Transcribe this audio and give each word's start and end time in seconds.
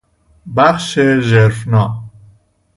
بخش 0.55 0.99
ژرفنا 0.99 2.03